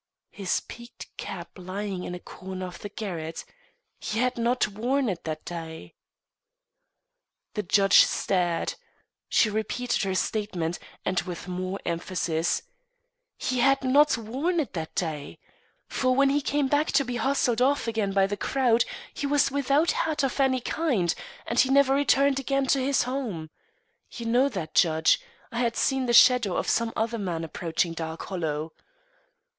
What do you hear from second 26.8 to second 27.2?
other